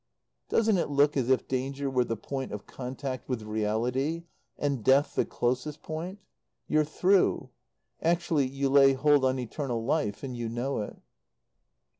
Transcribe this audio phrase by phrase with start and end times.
[0.49, 4.23] Doesn't it look as if danger were the point of contact with reality,
[4.57, 6.17] and death the closest point?
[6.67, 7.51] You're through.
[8.01, 10.97] Actually you lay hold on eternal life, and you know it.